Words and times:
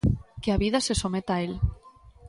Que 0.41 0.49
a 0.51 0.59
vida 0.63 0.79
se 0.87 0.93
someta 1.01 1.33
a 1.35 1.41
el. 1.45 1.53